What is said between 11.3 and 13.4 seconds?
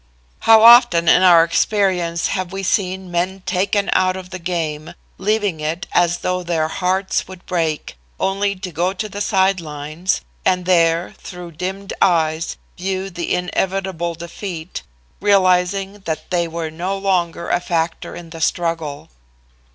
dimmed eyes view the